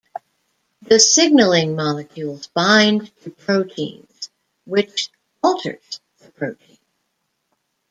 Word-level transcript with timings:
The 0.81 0.99
signaling 0.99 1.75
molecules 1.75 2.47
bind 2.47 3.15
to 3.21 3.29
proteins, 3.29 4.31
which 4.65 5.09
alters 5.43 5.99
the 6.17 6.31
protein. 6.31 6.79